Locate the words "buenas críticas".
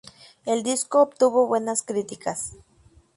1.45-2.53